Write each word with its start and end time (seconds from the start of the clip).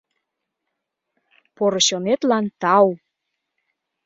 —Поро 1.55 1.79
чонетлан 1.87 2.45
тау! 2.61 2.87